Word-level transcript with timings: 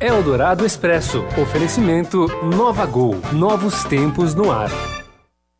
Eldorado 0.00 0.64
Expresso. 0.64 1.22
Oferecimento 1.36 2.26
Nova 2.42 2.86
Gol. 2.86 3.16
Novos 3.34 3.84
tempos 3.84 4.34
no 4.34 4.50
ar. 4.50 4.70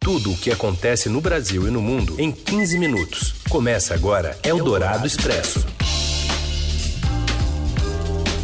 Tudo 0.01 0.33
o 0.33 0.37
que 0.37 0.51
acontece 0.51 1.11
no 1.11 1.21
Brasil 1.21 1.69
e 1.69 1.71
no 1.71 1.83
mundo 1.83 2.19
em 2.19 2.33
15 2.33 2.79
minutos. 2.79 3.35
Começa 3.51 3.93
agora 3.93 4.35
Eldorado 4.43 5.07
Expresso. 5.07 5.67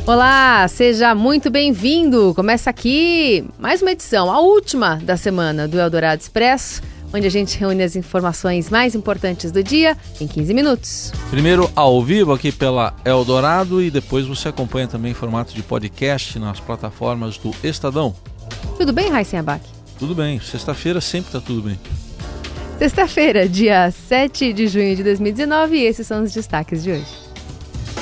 Olá, 0.06 0.68
seja 0.68 1.14
muito 1.14 1.48
bem-vindo. 1.48 2.34
Começa 2.34 2.68
aqui 2.68 3.48
mais 3.58 3.80
uma 3.80 3.92
edição, 3.92 4.30
a 4.30 4.38
última 4.38 4.96
da 4.96 5.16
semana 5.16 5.66
do 5.66 5.80
Eldorado 5.80 6.20
Expresso 6.20 6.82
onde 7.12 7.26
a 7.26 7.30
gente 7.30 7.58
reúne 7.58 7.82
as 7.82 7.96
informações 7.96 8.70
mais 8.70 8.94
importantes 8.94 9.50
do 9.50 9.62
dia 9.62 9.96
em 10.20 10.26
15 10.26 10.54
minutos. 10.54 11.12
Primeiro 11.30 11.70
ao 11.74 12.02
vivo 12.02 12.32
aqui 12.32 12.52
pela 12.52 12.94
Eldorado 13.04 13.82
e 13.82 13.90
depois 13.90 14.26
você 14.26 14.48
acompanha 14.48 14.86
também 14.86 15.12
em 15.12 15.14
formato 15.14 15.54
de 15.54 15.62
podcast 15.62 16.38
nas 16.38 16.60
plataformas 16.60 17.38
do 17.38 17.54
Estadão. 17.62 18.14
Tudo 18.76 18.92
bem, 18.92 19.10
Raíssen 19.10 19.40
Abac? 19.40 19.62
Tudo 19.98 20.14
bem. 20.14 20.40
Sexta-feira 20.40 21.00
sempre 21.00 21.28
está 21.28 21.40
tudo 21.40 21.62
bem. 21.62 21.78
Sexta-feira, 22.78 23.48
dia 23.48 23.90
7 23.90 24.52
de 24.52 24.66
junho 24.68 24.94
de 24.94 25.02
2019 25.02 25.76
e 25.76 25.84
esses 25.84 26.06
são 26.06 26.22
os 26.22 26.32
destaques 26.32 26.82
de 26.82 26.90
hoje. 26.90 27.25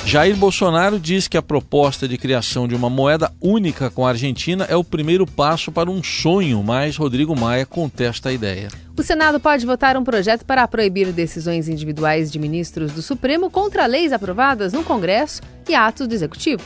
Jair 0.05 0.35
Bolsonaro 0.35 0.99
diz 0.99 1.27
que 1.27 1.35
a 1.35 1.41
proposta 1.41 2.07
de 2.07 2.15
criação 2.15 2.67
de 2.67 2.75
uma 2.75 2.91
moeda 2.91 3.33
única 3.41 3.89
com 3.89 4.05
a 4.05 4.09
Argentina 4.09 4.63
é 4.69 4.75
o 4.75 4.83
primeiro 4.83 5.25
passo 5.25 5.71
para 5.71 5.89
um 5.89 6.03
sonho, 6.03 6.61
mas 6.63 6.95
Rodrigo 6.95 7.35
Maia 7.35 7.65
contesta 7.65 8.29
a 8.29 8.33
ideia. 8.33 8.67
O 8.95 9.01
Senado 9.01 9.39
pode 9.39 9.65
votar 9.65 9.97
um 9.97 10.03
projeto 10.03 10.45
para 10.45 10.67
proibir 10.67 11.11
decisões 11.11 11.67
individuais 11.67 12.31
de 12.31 12.37
ministros 12.37 12.91
do 12.91 13.01
Supremo 13.01 13.49
contra 13.49 13.87
leis 13.87 14.13
aprovadas 14.13 14.73
no 14.73 14.83
Congresso 14.83 15.41
e 15.67 15.73
atos 15.73 16.07
do 16.07 16.13
Executivo. 16.13 16.61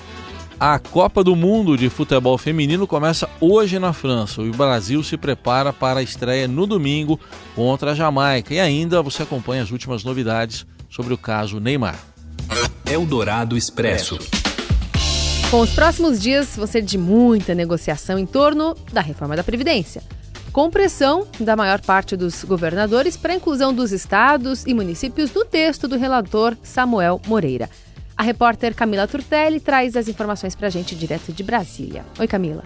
A 0.59 0.77
Copa 0.77 1.23
do 1.23 1.33
Mundo 1.33 1.77
de 1.77 1.89
Futebol 1.89 2.37
Feminino 2.37 2.85
começa 2.85 3.29
hoje 3.39 3.79
na 3.79 3.93
França 3.93 4.41
e 4.41 4.49
o 4.49 4.53
Brasil 4.53 5.01
se 5.01 5.15
prepara 5.15 5.71
para 5.71 6.01
a 6.01 6.03
estreia 6.03 6.45
no 6.45 6.67
domingo 6.67 7.17
contra 7.55 7.91
a 7.91 7.95
Jamaica. 7.95 8.53
E 8.53 8.59
ainda 8.59 9.01
você 9.01 9.23
acompanha 9.23 9.63
as 9.63 9.71
últimas 9.71 10.03
novidades 10.03 10.67
sobre 10.89 11.13
o 11.13 11.17
caso 11.17 11.61
Neymar. 11.61 11.97
Eldorado 12.89 13.55
Expresso. 13.55 14.17
Com 15.51 15.61
os 15.61 15.69
próximos 15.69 16.19
dias 16.19 16.55
vão 16.55 16.65
ser 16.65 16.81
de 16.81 16.97
muita 16.97 17.53
negociação 17.53 18.17
em 18.17 18.25
torno 18.25 18.75
da 18.91 18.99
reforma 18.99 19.35
da 19.35 19.43
Previdência, 19.43 20.01
com 20.51 20.71
pressão 20.71 21.27
da 21.39 21.55
maior 21.55 21.79
parte 21.81 22.17
dos 22.17 22.43
governadores 22.43 23.15
para 23.15 23.31
a 23.31 23.35
inclusão 23.35 23.71
dos 23.71 23.91
estados 23.91 24.65
e 24.65 24.73
municípios 24.73 25.31
no 25.31 25.45
texto 25.45 25.87
do 25.87 25.99
relator 25.99 26.57
Samuel 26.63 27.21
Moreira. 27.27 27.69
A 28.17 28.23
repórter 28.23 28.73
Camila 28.73 29.07
Turtelli 29.07 29.59
traz 29.59 29.95
as 29.95 30.07
informações 30.07 30.55
para 30.55 30.65
a 30.65 30.71
gente 30.71 30.95
direto 30.95 31.31
de 31.31 31.43
Brasília. 31.43 32.03
Oi, 32.17 32.27
Camila. 32.27 32.63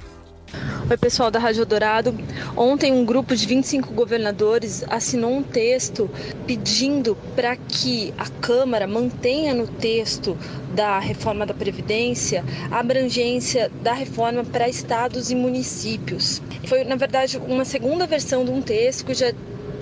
Oi, 0.88 0.98
pessoal 0.98 1.32
da 1.32 1.40
Rádio 1.40 1.66
Dourado. 1.66 2.16
Ontem, 2.56 2.92
um 2.92 3.04
grupo 3.04 3.36
de 3.36 3.48
25 3.48 3.92
governadores 3.94 4.84
assinou 4.88 5.32
um 5.32 5.42
texto 5.42 6.08
pedindo 6.46 7.18
para 7.36 7.56
que 7.56 8.14
a 8.18 8.30
Câmara 8.30 8.86
mantenha 8.86 9.54
no 9.54 9.66
texto 9.66 10.38
da 10.76 11.00
reforma 11.00 11.46
da 11.46 11.54
Previdência 11.54 12.44
a 12.70 12.80
abrangência 12.80 13.72
da 13.82 13.94
reforma 13.94 14.44
para 14.44 14.70
estados 14.70 15.32
e 15.32 15.36
municípios. 15.36 16.42
Foi, 16.66 16.84
na 16.84 16.96
verdade, 16.96 17.38
uma 17.38 17.66
segunda 17.66 18.06
versão 18.06 18.46
de 18.46 18.52
um 18.52 18.62
texto 18.62 19.06
que 19.06 19.14
já 19.16 19.34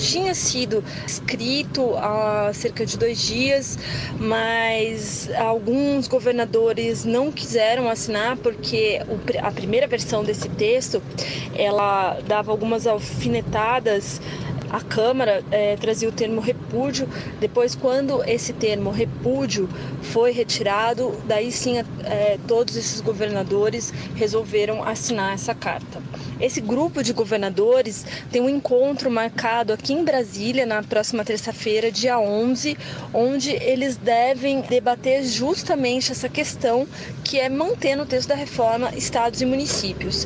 tinha 0.02 0.34
sido 0.34 0.84
escrito 1.06 1.96
há 1.98 2.52
cerca 2.54 2.86
de 2.86 2.98
dois 2.98 3.20
dias, 3.20 3.78
mas 4.20 5.30
alguns 5.38 6.08
governadores 6.08 7.06
não 7.06 7.32
quiseram 7.32 7.88
assinar 7.88 8.36
porque 8.38 9.00
a 9.42 9.52
primeira 9.52 9.88
versão 9.88 10.24
desse 10.24 10.50
texto 10.50 11.02
ela 11.56 12.20
dava 12.26 12.52
algumas 12.52 12.88
alfinetadas 12.88 14.20
a 14.72 14.80
Câmara 14.80 15.44
é, 15.52 15.76
trazia 15.76 16.08
o 16.08 16.12
termo 16.12 16.40
repúdio. 16.40 17.08
Depois, 17.40 17.76
quando 17.76 18.24
esse 18.24 18.54
termo 18.54 18.90
repúdio 18.90 19.68
foi 20.02 20.32
retirado, 20.32 21.14
daí 21.26 21.52
sim 21.52 21.78
é, 22.04 22.38
todos 22.48 22.78
esses 22.78 23.02
governadores 23.02 23.94
resolveram 24.16 24.81
assinar 24.84 25.34
essa 25.34 25.54
carta. 25.54 26.02
Esse 26.40 26.62
grupo 26.62 27.04
de 27.04 27.14
governadores 27.14 28.06
tem 28.31 28.42
um 28.42 28.50
encontro 28.50 29.12
marcado 29.12 29.74
aqui 29.74 29.94
em 29.94 30.04
Brasília 30.04 30.66
na 30.66 30.81
próxima 30.81 31.24
terça-feira, 31.24 31.92
dia 31.92 32.18
11, 32.18 32.78
onde 33.14 33.52
eles 33.52 33.98
devem 33.98 34.62
debater 34.62 35.24
justamente 35.24 36.12
essa 36.12 36.30
questão 36.30 36.88
que 37.24 37.40
é 37.40 37.50
manter 37.50 37.96
no 37.96 38.06
texto 38.06 38.30
da 38.30 38.36
reforma 38.36 38.92
estados 38.96 39.42
e 39.42 39.46
municípios. 39.46 40.26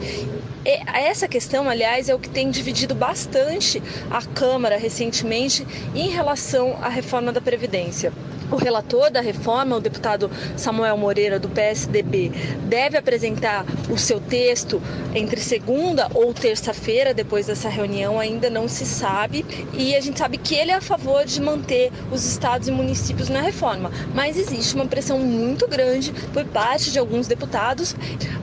E 0.65 0.81
essa 0.87 1.27
questão, 1.27 1.69
aliás, 1.69 2.09
é 2.09 2.15
o 2.15 2.19
que 2.19 2.27
tem 2.27 2.49
dividido 2.49 2.95
bastante 2.95 3.83
a 4.09 4.23
Câmara 4.35 4.77
recentemente 4.77 5.65
em 5.95 6.09
relação 6.09 6.77
à 6.81 6.89
reforma 6.89 7.31
da 7.31 7.39
Previdência. 7.39 8.11
O 8.51 8.57
relator 8.57 9.09
da 9.09 9.21
reforma, 9.21 9.75
o 9.75 9.79
deputado 9.79 10.29
Samuel 10.55 10.97
Moreira, 10.97 11.39
do 11.39 11.49
PSDB, 11.49 12.31
deve 12.67 12.97
apresentar 12.97 13.65
o 13.89 13.97
seu 13.97 14.19
texto 14.19 14.81
entre 15.15 15.41
segunda 15.41 16.09
ou 16.13 16.33
terça-feira, 16.33 17.13
depois 17.13 17.47
dessa 17.47 17.69
reunião, 17.69 18.19
ainda 18.19 18.49
não 18.49 18.67
se 18.67 18.85
sabe. 18.85 19.45
E 19.73 19.95
a 19.95 20.01
gente 20.01 20.19
sabe 20.19 20.37
que 20.37 20.55
ele 20.55 20.71
é 20.71 20.75
a 20.75 20.81
favor 20.81 21.25
de 21.25 21.41
manter 21.41 21.91
os 22.11 22.25
estados 22.25 22.67
e 22.67 22.71
municípios 22.71 23.29
na 23.29 23.41
reforma, 23.41 23.91
mas 24.13 24.37
existe 24.37 24.75
uma 24.75 24.85
pressão 24.85 25.19
muito 25.19 25.67
grande 25.67 26.13
por 26.33 26.45
parte 26.45 26.91
de 26.91 26.99
alguns 26.99 27.27
deputados. 27.27 27.95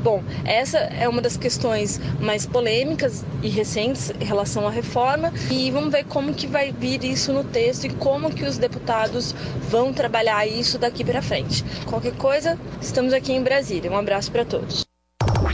Bom, 0.02 0.22
essa 0.44 0.78
é 0.78 1.08
uma 1.08 1.22
das 1.22 1.36
questões 1.36 2.00
mais 2.20 2.44
polêmicas 2.44 3.24
e 3.42 3.48
recentes 3.48 4.12
em 4.20 4.24
relação 4.24 4.66
à 4.66 4.70
reforma, 4.70 5.32
e 5.50 5.70
vamos 5.70 5.92
ver 5.92 6.04
como 6.04 6.34
que 6.34 6.46
vai 6.46 6.72
vir 6.72 7.04
isso 7.04 7.32
no 7.32 7.44
texto 7.44 7.84
e 7.84 7.90
como 7.90 8.30
que 8.30 8.44
os 8.44 8.58
deputados 8.58 9.34
vão 9.70 9.92
trabalhar 10.02 10.44
isso 10.44 10.78
daqui 10.78 11.04
para 11.04 11.22
frente. 11.22 11.64
Qualquer 11.86 12.16
coisa, 12.16 12.58
estamos 12.80 13.12
aqui 13.12 13.32
em 13.32 13.40
Brasília. 13.40 13.88
Um 13.88 13.96
abraço 13.96 14.32
para 14.32 14.44
todos. 14.44 14.84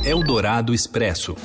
Eldorado 0.03 0.73
Expresso. 0.73 1.37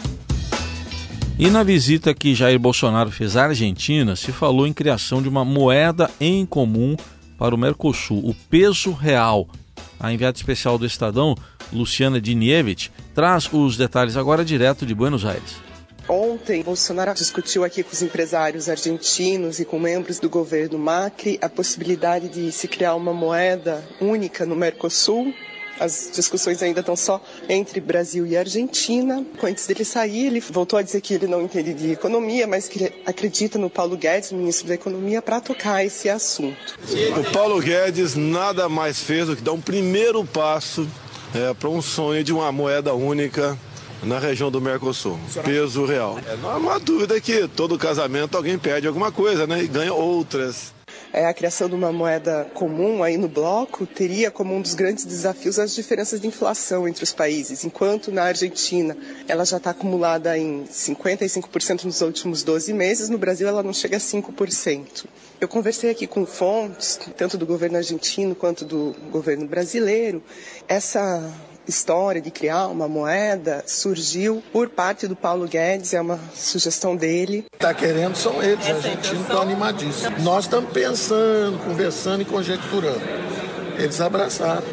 E 1.38 1.50
na 1.50 1.64
visita 1.64 2.14
que 2.14 2.34
Jair 2.34 2.58
Bolsonaro 2.58 3.12
fez 3.12 3.36
à 3.36 3.44
Argentina, 3.46 4.16
se 4.16 4.32
falou 4.32 4.66
em 4.66 4.72
criação 4.72 5.22
de 5.22 5.28
uma 5.28 5.44
moeda 5.44 6.10
em 6.18 6.46
comum 6.46 6.96
para 7.38 7.54
o 7.54 7.58
Mercosul, 7.58 8.20
o 8.20 8.34
peso 8.50 8.94
real. 8.94 9.50
A 10.00 10.14
enviada 10.14 10.38
especial 10.38 10.78
do 10.78 10.86
Estadão, 10.86 11.36
Luciana 11.74 12.22
Dinievich, 12.22 12.90
traz 13.14 13.50
os 13.52 13.76
detalhes 13.76 14.16
agora 14.16 14.46
direto 14.46 14.86
de 14.86 14.96
Buenos 14.96 15.26
Aires. 15.26 15.58
Ontem, 16.08 16.62
Bolsonaro 16.64 17.14
discutiu 17.14 17.64
aqui 17.64 17.82
com 17.82 17.94
os 17.94 18.02
empresários 18.02 18.68
argentinos 18.68 19.60
e 19.60 19.66
com 19.66 19.80
membros 19.80 20.20
do 20.20 20.30
governo 20.30 20.78
Macri 20.78 21.40
a 21.42 21.48
possibilidade 21.48 22.28
de 22.28 22.52
se 22.52 22.68
criar 22.68 22.96
uma 22.96 23.14
moeda 23.14 23.84
única 24.02 24.46
no 24.46 24.56
Mercosul. 24.56 25.34
As 25.80 26.12
discussões 26.14 26.62
ainda 26.62 26.82
estão 26.82 26.96
só 26.96 27.22
entre 27.50 27.80
Brasil 27.80 28.28
e 28.28 28.38
Argentina. 28.38 29.26
Antes 29.42 29.66
dele 29.66 29.84
sair, 29.84 30.28
ele 30.28 30.40
voltou 30.40 30.78
a 30.78 30.82
dizer 30.82 31.02
que 31.02 31.16
ele 31.16 31.26
não 31.26 31.42
entende 31.42 31.74
de 31.74 31.94
economia, 31.94 32.46
mas 32.46 32.68
que 32.68 32.94
acredita 33.06 33.58
no 33.58 33.70
Paulo 33.70 33.98
Guedes, 33.98 34.32
ministro 34.32 34.68
da 34.68 34.76
Economia, 34.76 35.22
para 35.22 35.42
tocar 35.42 35.84
esse 35.84 36.10
assunto. 36.10 36.78
O 37.20 37.32
Paulo 37.32 37.60
Guedes 37.60 38.14
nada 38.14 38.70
mais 38.70 39.00
fez 39.00 39.28
do 39.28 39.36
que 39.36 39.42
dar 39.42 39.54
um 39.54 39.62
primeiro 39.62 40.24
passo 40.26 40.88
é, 41.34 41.54
para 41.54 41.70
um 41.70 41.82
sonho 41.82 42.24
de 42.24 42.32
uma 42.32 42.52
moeda 42.52 42.94
única 42.94 43.58
na 44.04 44.20
região 44.20 44.52
do 44.52 44.62
Mercosul. 44.62 45.20
Peso 45.44 45.86
real. 45.86 46.20
É, 46.28 46.36
não 46.38 46.50
há 46.50 46.58
uma 46.58 46.80
dúvida 46.80 47.20
que 47.20 47.48
todo 47.48 47.78
casamento 47.78 48.36
alguém 48.36 48.58
perde 48.58 48.88
alguma 48.88 49.12
coisa, 49.12 49.48
né? 49.48 49.64
E 49.64 49.68
ganha 49.68 49.94
outras. 49.94 50.74
É, 51.12 51.28
a 51.28 51.34
criação 51.34 51.70
de 51.70 51.76
uma 51.76 51.92
moeda 51.92 52.50
comum 52.56 53.04
aí 53.04 53.18
no 53.18 53.28
bloco 53.28 53.86
teria 53.86 54.32
como 54.32 54.56
um 54.56 54.62
dos 54.62 54.74
grandes 54.74 55.06
desafios 55.06 55.60
as 55.60 55.76
diferenças 55.76 56.20
de 56.20 56.26
inflação 56.26 56.88
entre 56.88 57.04
os 57.04 57.14
países. 57.14 57.64
Enquanto 57.64 58.12
na 58.12 58.24
Argentina 58.24 58.98
ela 59.28 59.46
já 59.46 59.58
está 59.58 59.70
acumulada 59.70 60.36
em 60.36 60.64
55% 60.64 61.84
nos 61.84 62.02
últimos 62.02 62.42
12 62.42 62.74
meses, 62.74 63.10
no 63.10 63.20
Brasil 63.20 63.48
ela 63.48 63.62
não 63.62 63.74
chega 63.74 63.98
a 63.98 64.00
5%. 64.00 65.06
Eu 65.40 65.48
conversei 65.48 65.92
aqui 65.92 66.08
com 66.08 66.26
fontes, 66.26 67.00
tanto 67.16 67.38
do 67.38 67.46
governo 67.46 67.78
argentino 67.78 68.34
quanto 68.34 68.66
do 68.66 68.96
governo 69.12 69.46
brasileiro. 69.46 70.24
Essa 70.68 71.32
história 71.68 72.22
de 72.22 72.32
criar 72.32 72.68
uma 72.68 72.88
moeda 72.88 73.64
surgiu 73.66 74.44
por 74.52 74.70
parte 74.70 75.08
do 75.08 75.16
Paulo 75.16 75.48
Guedes, 75.48 75.94
é 75.94 76.02
uma 76.02 76.20
sugestão 76.36 76.96
dele. 76.96 77.46
Está 77.54 77.74
querendo 77.74 78.16
são 78.16 78.42
eles, 78.42 78.66
a 78.68 78.76
argentinos 78.76 79.22
estão 79.22 79.42
animadíssimos. 79.42 80.24
Nós 80.24 80.46
estamos 80.46 80.72
pensando, 80.72 81.58
conversando 81.66 82.22
e 82.22 82.26
conjecturando. 82.26 83.02
Eles 83.78 84.00
abraçaram, 84.02 84.64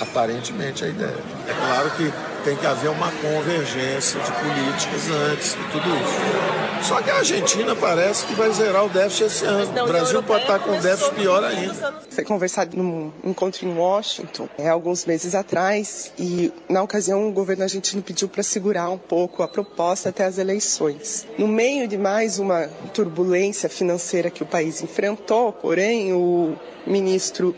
aparentemente, 0.00 0.84
a 0.84 0.88
ideia. 0.88 1.18
É 1.48 1.52
claro 1.52 1.90
que 1.92 2.12
tem 2.44 2.56
que 2.56 2.66
haver 2.66 2.90
uma 2.90 3.10
convergência 3.10 4.20
de 4.20 4.32
políticas 4.32 5.10
antes 5.10 5.52
e 5.54 5.70
tudo 5.72 5.88
isso. 5.88 6.53
Só 6.84 7.00
que 7.00 7.10
a 7.10 7.16
Argentina 7.16 7.74
parece 7.74 8.26
que 8.26 8.34
vai 8.34 8.52
zerar 8.52 8.84
o 8.84 8.90
déficit 8.90 9.24
esse 9.24 9.44
ano. 9.46 9.82
O 9.82 9.86
Brasil 9.86 10.22
pode 10.22 10.42
estar 10.42 10.58
com 10.58 10.78
déficit 10.78 11.14
pior 11.14 11.42
ainda. 11.42 11.94
Foi 12.10 12.22
conversado 12.22 12.76
num 12.76 13.10
encontro 13.24 13.66
em 13.66 13.74
Washington 13.74 14.46
é, 14.58 14.68
alguns 14.68 15.06
meses 15.06 15.34
atrás 15.34 16.12
e, 16.18 16.52
na 16.68 16.82
ocasião, 16.82 17.26
o 17.26 17.32
governo 17.32 17.62
argentino 17.62 18.02
pediu 18.02 18.28
para 18.28 18.42
segurar 18.42 18.90
um 18.90 18.98
pouco 18.98 19.42
a 19.42 19.48
proposta 19.48 20.10
até 20.10 20.26
as 20.26 20.36
eleições. 20.36 21.26
No 21.38 21.48
meio 21.48 21.88
de 21.88 21.96
mais 21.96 22.38
uma 22.38 22.68
turbulência 22.92 23.70
financeira 23.70 24.28
que 24.28 24.42
o 24.42 24.46
país 24.46 24.82
enfrentou, 24.82 25.52
porém, 25.52 26.12
o 26.12 26.54
ministro 26.86 27.56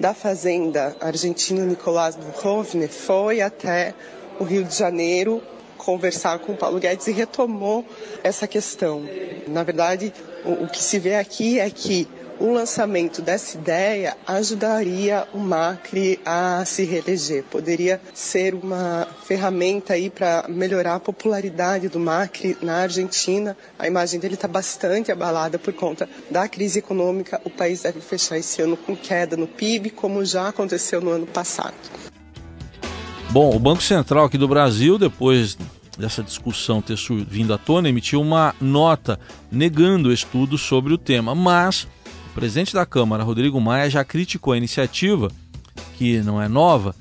da 0.00 0.14
Fazenda 0.14 0.96
argentino 0.98 1.66
Nicolás 1.66 2.16
Rovner 2.36 2.88
foi 2.88 3.42
até 3.42 3.94
o 4.40 4.44
Rio 4.44 4.64
de 4.64 4.74
Janeiro 4.74 5.42
conversar 5.82 6.38
com 6.38 6.52
o 6.52 6.56
Paulo 6.56 6.78
Guedes 6.78 7.08
e 7.08 7.12
retomou 7.12 7.84
essa 8.22 8.46
questão. 8.46 9.04
Na 9.48 9.64
verdade, 9.64 10.12
o, 10.44 10.64
o 10.64 10.68
que 10.68 10.82
se 10.82 10.98
vê 10.98 11.16
aqui 11.16 11.58
é 11.58 11.68
que 11.68 12.08
o 12.38 12.52
lançamento 12.52 13.20
dessa 13.20 13.56
ideia 13.56 14.16
ajudaria 14.26 15.26
o 15.32 15.38
Macri 15.38 16.18
a 16.24 16.64
se 16.64 16.84
reeleger. 16.84 17.44
Poderia 17.44 18.00
ser 18.14 18.54
uma 18.54 19.06
ferramenta 19.24 19.94
aí 19.94 20.10
para 20.10 20.46
melhorar 20.48 20.96
a 20.96 21.00
popularidade 21.00 21.88
do 21.88 22.00
Macri 22.00 22.56
na 22.62 22.78
Argentina. 22.78 23.56
A 23.78 23.86
imagem 23.86 24.18
dele 24.18 24.34
está 24.34 24.48
bastante 24.48 25.12
abalada 25.12 25.58
por 25.58 25.72
conta 25.72 26.08
da 26.30 26.48
crise 26.48 26.78
econômica. 26.78 27.40
O 27.44 27.50
país 27.50 27.82
deve 27.82 28.00
fechar 28.00 28.38
esse 28.38 28.60
ano 28.62 28.76
com 28.76 28.96
queda 28.96 29.36
no 29.36 29.46
PIB, 29.46 29.90
como 29.90 30.24
já 30.24 30.48
aconteceu 30.48 31.00
no 31.00 31.10
ano 31.10 31.26
passado. 31.26 31.74
Bom, 33.32 33.56
o 33.56 33.58
Banco 33.58 33.82
Central 33.82 34.26
aqui 34.26 34.36
do 34.36 34.46
Brasil, 34.46 34.98
depois 34.98 35.56
dessa 35.98 36.22
discussão 36.22 36.82
ter 36.82 36.98
vindo 37.26 37.54
à 37.54 37.56
tona, 37.56 37.88
emitiu 37.88 38.20
uma 38.20 38.54
nota 38.60 39.18
negando 39.50 40.12
estudos 40.12 40.60
sobre 40.60 40.92
o 40.92 40.98
tema, 40.98 41.34
mas 41.34 41.88
o 42.30 42.34
presidente 42.34 42.74
da 42.74 42.84
Câmara, 42.84 43.22
Rodrigo 43.22 43.58
Maia, 43.58 43.88
já 43.88 44.04
criticou 44.04 44.52
a 44.52 44.58
iniciativa, 44.58 45.30
que 45.96 46.20
não 46.20 46.42
é 46.42 46.46
nova, 46.46 46.94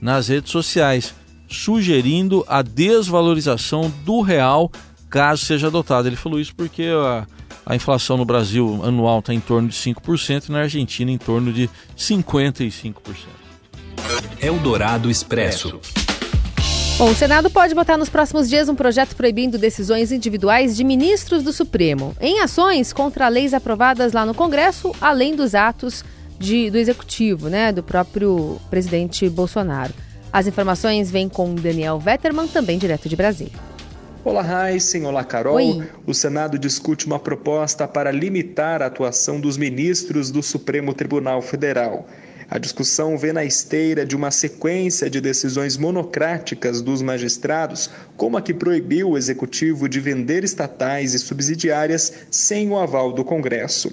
nas 0.00 0.28
redes 0.28 0.50
sociais, 0.50 1.14
sugerindo 1.50 2.46
a 2.48 2.62
desvalorização 2.62 3.92
do 4.06 4.22
real 4.22 4.72
caso 5.10 5.44
seja 5.44 5.66
adotado. 5.66 6.08
Ele 6.08 6.16
falou 6.16 6.40
isso 6.40 6.54
porque 6.54 6.84
a, 6.84 7.26
a 7.66 7.76
inflação 7.76 8.16
no 8.16 8.24
Brasil 8.24 8.80
anual 8.82 9.18
está 9.18 9.34
em 9.34 9.40
torno 9.40 9.68
de 9.68 9.74
5% 9.74 10.48
e 10.48 10.52
na 10.52 10.60
Argentina 10.60 11.10
em 11.10 11.18
torno 11.18 11.52
de 11.52 11.68
55%. 11.94 13.43
Eldorado 14.40 15.10
Expresso. 15.10 15.80
Bom, 16.98 17.10
o 17.10 17.14
Senado 17.14 17.50
pode 17.50 17.74
botar 17.74 17.96
nos 17.96 18.08
próximos 18.08 18.48
dias 18.48 18.68
um 18.68 18.74
projeto 18.74 19.16
proibindo 19.16 19.58
decisões 19.58 20.12
individuais 20.12 20.76
de 20.76 20.84
ministros 20.84 21.42
do 21.42 21.52
Supremo 21.52 22.14
em 22.20 22.40
ações 22.40 22.92
contra 22.92 23.28
leis 23.28 23.52
aprovadas 23.52 24.12
lá 24.12 24.24
no 24.24 24.34
Congresso, 24.34 24.92
além 25.00 25.34
dos 25.34 25.54
atos 25.54 26.04
de, 26.38 26.70
do 26.70 26.78
Executivo, 26.78 27.48
né, 27.48 27.72
do 27.72 27.82
próprio 27.82 28.60
presidente 28.70 29.28
Bolsonaro. 29.28 29.92
As 30.32 30.46
informações 30.46 31.10
vêm 31.10 31.28
com 31.28 31.54
Daniel 31.54 31.98
Vetterman, 31.98 32.46
também 32.46 32.78
direto 32.78 33.08
de 33.08 33.16
Brasília. 33.16 33.52
Olá, 34.24 34.70
Heisen. 34.70 35.04
Olá, 35.04 35.22
Carol. 35.22 35.56
Oi. 35.56 35.82
O 36.06 36.14
Senado 36.14 36.58
discute 36.58 37.06
uma 37.06 37.18
proposta 37.18 37.86
para 37.86 38.10
limitar 38.10 38.82
a 38.82 38.86
atuação 38.86 39.38
dos 39.38 39.56
ministros 39.56 40.30
do 40.30 40.42
Supremo 40.42 40.94
Tribunal 40.94 41.42
Federal. 41.42 42.06
A 42.54 42.58
discussão 42.60 43.18
vê 43.18 43.32
na 43.32 43.44
esteira 43.44 44.06
de 44.06 44.14
uma 44.14 44.30
sequência 44.30 45.10
de 45.10 45.20
decisões 45.20 45.76
monocráticas 45.76 46.80
dos 46.80 47.02
magistrados, 47.02 47.90
como 48.16 48.36
a 48.36 48.40
que 48.40 48.54
proibiu 48.54 49.10
o 49.10 49.18
executivo 49.18 49.88
de 49.88 49.98
vender 49.98 50.44
estatais 50.44 51.14
e 51.14 51.18
subsidiárias 51.18 52.12
sem 52.30 52.70
o 52.70 52.78
aval 52.78 53.12
do 53.12 53.24
Congresso. 53.24 53.92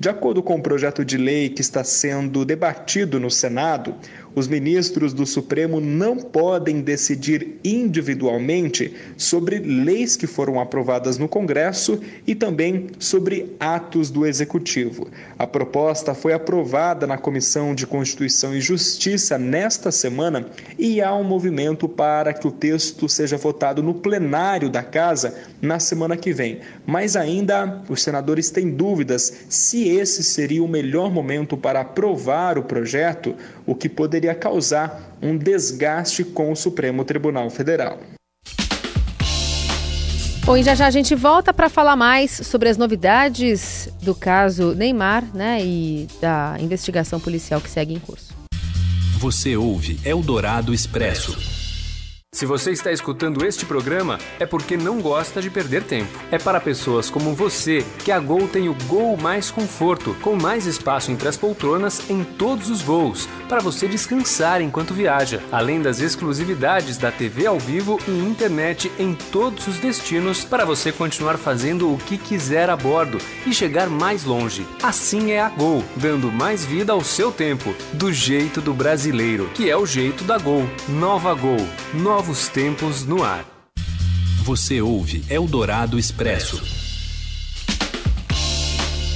De 0.00 0.08
acordo 0.08 0.42
com 0.42 0.56
o 0.56 0.62
projeto 0.62 1.04
de 1.04 1.18
lei 1.18 1.50
que 1.50 1.60
está 1.60 1.84
sendo 1.84 2.46
debatido 2.46 3.20
no 3.20 3.30
Senado, 3.30 3.94
os 4.34 4.46
ministros 4.46 5.12
do 5.12 5.26
Supremo 5.26 5.80
não 5.80 6.16
podem 6.16 6.80
decidir 6.80 7.58
individualmente 7.64 8.94
sobre 9.16 9.58
leis 9.58 10.16
que 10.16 10.26
foram 10.26 10.60
aprovadas 10.60 11.18
no 11.18 11.28
Congresso 11.28 12.00
e 12.26 12.34
também 12.34 12.86
sobre 12.98 13.56
atos 13.58 14.10
do 14.10 14.26
Executivo. 14.26 15.08
A 15.38 15.46
proposta 15.46 16.14
foi 16.14 16.32
aprovada 16.32 17.06
na 17.06 17.18
Comissão 17.18 17.74
de 17.74 17.86
Constituição 17.86 18.54
e 18.54 18.60
Justiça 18.60 19.38
nesta 19.38 19.90
semana 19.90 20.46
e 20.78 21.00
há 21.00 21.14
um 21.14 21.24
movimento 21.24 21.88
para 21.88 22.32
que 22.32 22.46
o 22.46 22.52
texto 22.52 23.08
seja 23.08 23.36
votado 23.36 23.82
no 23.82 23.94
plenário 23.94 24.70
da 24.70 24.82
Casa 24.82 25.34
na 25.60 25.78
semana 25.80 26.16
que 26.16 26.32
vem. 26.32 26.60
Mas 26.86 27.16
ainda 27.16 27.82
os 27.88 28.02
senadores 28.02 28.50
têm 28.50 28.70
dúvidas 28.70 29.32
se 29.48 29.88
esse 29.88 30.22
seria 30.22 30.62
o 30.62 30.68
melhor 30.68 31.10
momento 31.10 31.56
para 31.56 31.80
aprovar 31.80 32.58
o 32.58 32.62
projeto, 32.62 33.34
o 33.66 33.74
que 33.74 33.88
poderia 34.28 34.34
causar 34.34 35.16
um 35.22 35.36
desgaste 35.36 36.24
com 36.24 36.52
o 36.52 36.56
Supremo 36.56 37.04
Tribunal 37.04 37.48
Federal. 37.50 37.98
Bom, 40.44 40.56
e 40.56 40.62
já 40.62 40.74
já 40.74 40.86
a 40.86 40.90
gente 40.90 41.14
volta 41.14 41.52
para 41.52 41.68
falar 41.68 41.94
mais 41.94 42.30
sobre 42.30 42.70
as 42.70 42.78
novidades 42.78 43.88
do 44.02 44.14
caso 44.14 44.74
Neymar, 44.74 45.24
né, 45.34 45.62
e 45.62 46.08
da 46.20 46.56
investigação 46.58 47.20
policial 47.20 47.60
que 47.60 47.70
segue 47.70 47.94
em 47.94 47.98
curso. 47.98 48.34
Você 49.18 49.56
ouve 49.56 49.98
Eldorado 50.04 50.72
Expresso. 50.72 51.57
Se 52.30 52.44
você 52.44 52.72
está 52.72 52.92
escutando 52.92 53.42
este 53.42 53.64
programa, 53.64 54.18
é 54.38 54.44
porque 54.44 54.76
não 54.76 55.00
gosta 55.00 55.40
de 55.40 55.48
perder 55.48 55.82
tempo. 55.82 56.10
É 56.30 56.36
para 56.36 56.60
pessoas 56.60 57.08
como 57.08 57.34
você 57.34 57.82
que 58.04 58.12
a 58.12 58.20
Gol 58.20 58.46
tem 58.46 58.68
o 58.68 58.76
Gol 58.86 59.16
Mais 59.16 59.50
Conforto, 59.50 60.14
com 60.20 60.36
mais 60.36 60.66
espaço 60.66 61.10
entre 61.10 61.26
as 61.26 61.38
poltronas 61.38 62.10
em 62.10 62.22
todos 62.22 62.68
os 62.68 62.82
voos, 62.82 63.26
para 63.48 63.60
você 63.60 63.88
descansar 63.88 64.60
enquanto 64.60 64.92
viaja, 64.92 65.42
além 65.50 65.80
das 65.80 66.00
exclusividades 66.00 66.98
da 66.98 67.10
TV 67.10 67.46
ao 67.46 67.58
vivo 67.58 67.98
e 68.06 68.10
internet 68.10 68.92
em 68.98 69.14
todos 69.14 69.66
os 69.66 69.78
destinos, 69.78 70.44
para 70.44 70.66
você 70.66 70.92
continuar 70.92 71.38
fazendo 71.38 71.90
o 71.90 71.96
que 71.96 72.18
quiser 72.18 72.68
a 72.68 72.76
bordo 72.76 73.16
e 73.46 73.54
chegar 73.54 73.88
mais 73.88 74.24
longe. 74.24 74.66
Assim 74.82 75.30
é 75.30 75.40
a 75.40 75.48
Gol, 75.48 75.82
dando 75.96 76.30
mais 76.30 76.62
vida 76.62 76.92
ao 76.92 77.02
seu 77.02 77.32
tempo, 77.32 77.74
do 77.94 78.12
jeito 78.12 78.60
do 78.60 78.74
brasileiro, 78.74 79.48
que 79.54 79.70
é 79.70 79.76
o 79.78 79.86
jeito 79.86 80.24
da 80.24 80.36
Gol. 80.36 80.68
Nova 80.86 81.32
Gol. 81.32 81.66
Nova 81.94 82.18
Novos 82.28 82.48
tempos 82.48 83.06
no 83.06 83.24
ar. 83.24 83.42
Você 84.42 84.82
ouve 84.82 85.24
Eldorado 85.30 85.98
Expresso. 85.98 86.62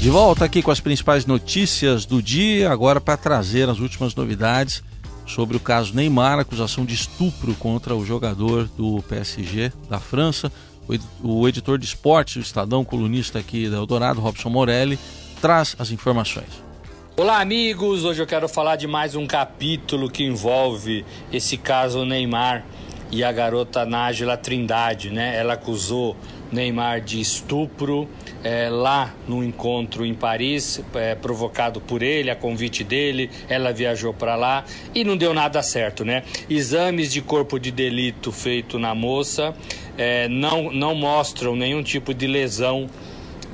De 0.00 0.08
volta 0.08 0.46
aqui 0.46 0.62
com 0.62 0.70
as 0.70 0.80
principais 0.80 1.26
notícias 1.26 2.06
do 2.06 2.22
dia, 2.22 2.70
agora 2.70 3.02
para 3.02 3.18
trazer 3.18 3.68
as 3.68 3.80
últimas 3.80 4.14
novidades 4.14 4.82
sobre 5.26 5.58
o 5.58 5.60
caso 5.60 5.94
Neymar, 5.94 6.38
acusação 6.38 6.86
de 6.86 6.94
estupro 6.94 7.54
contra 7.56 7.94
o 7.94 8.02
jogador 8.02 8.66
do 8.78 9.02
PSG 9.02 9.70
da 9.90 10.00
França. 10.00 10.50
O 11.22 11.46
editor 11.46 11.76
de 11.76 11.84
esportes, 11.84 12.36
o 12.36 12.40
Estadão, 12.40 12.82
colunista 12.82 13.38
aqui 13.38 13.68
da 13.68 13.76
Eldorado, 13.76 14.22
Robson 14.22 14.48
Morelli, 14.48 14.98
traz 15.38 15.76
as 15.78 15.90
informações. 15.90 16.62
Olá, 17.14 17.42
amigos! 17.42 18.06
Hoje 18.06 18.22
eu 18.22 18.26
quero 18.26 18.48
falar 18.48 18.76
de 18.76 18.86
mais 18.86 19.14
um 19.14 19.26
capítulo 19.26 20.10
que 20.10 20.24
envolve 20.24 21.04
esse 21.30 21.58
caso 21.58 22.06
Neymar 22.06 22.64
e 23.12 23.22
a 23.22 23.30
garota 23.30 23.84
Nájila 23.84 24.38
Trindade, 24.38 25.10
né? 25.10 25.36
Ela 25.36 25.52
acusou 25.52 26.16
Neymar 26.50 27.00
de 27.02 27.20
estupro 27.20 28.08
é, 28.42 28.68
lá 28.70 29.14
no 29.28 29.44
encontro 29.44 30.04
em 30.04 30.14
Paris, 30.14 30.82
é, 30.94 31.14
provocado 31.14 31.80
por 31.80 32.02
ele, 32.02 32.30
a 32.30 32.36
convite 32.36 32.82
dele. 32.82 33.30
Ela 33.48 33.70
viajou 33.70 34.14
para 34.14 34.34
lá 34.34 34.64
e 34.94 35.04
não 35.04 35.16
deu 35.16 35.34
nada 35.34 35.62
certo, 35.62 36.04
né? 36.04 36.22
Exames 36.48 37.12
de 37.12 37.20
corpo 37.20 37.60
de 37.60 37.70
delito 37.70 38.32
feito 38.32 38.78
na 38.78 38.94
moça 38.94 39.54
é, 39.96 40.26
não, 40.28 40.72
não 40.72 40.94
mostram 40.94 41.54
nenhum 41.54 41.82
tipo 41.82 42.14
de 42.14 42.26
lesão 42.26 42.88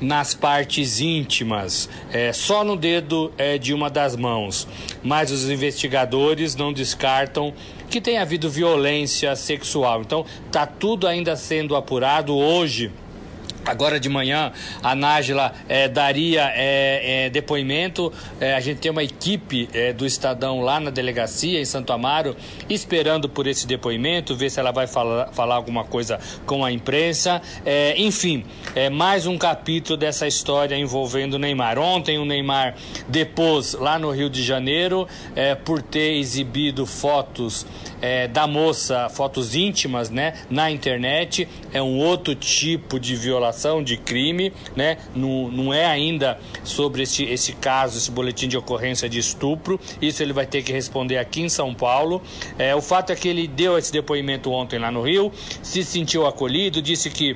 nas 0.01 0.33
partes 0.33 1.01
íntimas, 1.01 1.89
é, 2.11 2.31
só 2.31 2.63
no 2.63 2.77
dedo 2.77 3.33
é, 3.37 3.57
de 3.57 3.73
uma 3.73 3.89
das 3.89 4.15
mãos. 4.15 4.67
Mas 5.03 5.29
os 5.31 5.49
investigadores 5.49 6.55
não 6.55 6.71
descartam 6.71 7.53
que 7.89 7.99
tenha 7.99 8.21
havido 8.21 8.49
violência 8.49 9.35
sexual. 9.35 10.01
Então, 10.01 10.25
está 10.45 10.65
tudo 10.65 11.07
ainda 11.07 11.35
sendo 11.35 11.75
apurado 11.75 12.35
hoje. 12.35 12.91
Agora 13.69 13.99
de 13.99 14.09
manhã 14.09 14.51
a 14.81 14.95
Nájila 14.95 15.53
é, 15.67 15.87
daria 15.87 16.51
é, 16.55 17.25
é, 17.25 17.29
depoimento. 17.29 18.11
A 18.55 18.59
gente 18.59 18.79
tem 18.79 18.91
uma 18.91 19.03
equipe 19.03 19.69
do 19.95 20.05
Estadão 20.05 20.61
lá 20.61 20.79
na 20.79 20.89
delegacia 20.89 21.59
em 21.59 21.65
Santo 21.65 21.93
Amaro 21.93 22.35
esperando 22.69 23.29
por 23.29 23.45
esse 23.45 23.67
depoimento, 23.67 24.35
ver 24.35 24.49
se 24.49 24.59
ela 24.59 24.71
vai 24.71 24.87
falar, 24.87 25.27
falar 25.31 25.55
alguma 25.55 25.83
coisa 25.83 26.19
com 26.45 26.65
a 26.65 26.71
imprensa. 26.71 27.41
Enfim, 27.97 28.45
é 28.75 28.89
mais 28.89 29.27
um 29.27 29.37
capítulo 29.37 29.97
dessa 29.97 30.27
história 30.27 30.75
envolvendo 30.75 31.35
o 31.35 31.39
Neymar. 31.39 31.77
Ontem 31.77 32.17
o 32.17 32.25
Neymar 32.25 32.75
depôs 33.07 33.73
lá 33.73 33.99
no 33.99 34.09
Rio 34.11 34.29
de 34.29 34.43
Janeiro 34.43 35.07
por 35.63 35.81
ter 35.81 36.17
exibido 36.17 36.85
fotos 36.85 37.65
é, 38.01 38.27
da 38.27 38.47
moça, 38.47 39.09
fotos 39.09 39.55
íntimas, 39.55 40.09
né, 40.09 40.33
na 40.49 40.71
internet, 40.71 41.47
é 41.73 41.81
um 41.81 41.97
outro 41.97 42.35
tipo 42.35 42.99
de 42.99 43.15
violação, 43.15 43.83
de 43.83 43.97
crime, 43.97 44.53
né, 44.75 44.97
não, 45.15 45.49
não 45.49 45.73
é 45.73 45.85
ainda 45.85 46.39
sobre 46.63 47.03
esse, 47.03 47.23
esse 47.23 47.53
caso, 47.53 47.97
esse 47.97 48.11
boletim 48.11 48.47
de 48.47 48.57
ocorrência 48.57 49.09
de 49.09 49.19
estupro, 49.19 49.79
isso 50.01 50.23
ele 50.23 50.33
vai 50.33 50.45
ter 50.45 50.63
que 50.63 50.71
responder 50.71 51.17
aqui 51.17 51.41
em 51.41 51.49
São 51.49 51.73
Paulo. 51.73 52.21
É, 52.57 52.75
o 52.75 52.81
fato 52.81 53.11
é 53.11 53.15
que 53.15 53.27
ele 53.27 53.47
deu 53.47 53.77
esse 53.77 53.91
depoimento 53.91 54.51
ontem 54.51 54.79
lá 54.79 54.91
no 54.91 55.01
Rio, 55.01 55.31
se 55.61 55.83
sentiu 55.83 56.25
acolhido, 56.25 56.81
disse 56.81 57.09
que 57.09 57.35